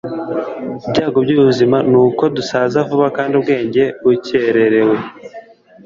Ibyago 0.87 1.17
byubuzima 1.25 1.77
nuko 1.91 2.23
dusaza 2.35 2.77
vuba 2.89 3.07
kandi 3.17 3.33
ubwenge 3.39 3.83
bukererewe.” 4.03 4.97